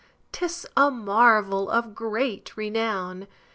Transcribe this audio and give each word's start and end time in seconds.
'Tis 0.31 0.65
a 0.75 0.89
marvel 0.89 1.69
of 1.69 1.93
great 1.93 2.57
renown! 2.57 3.27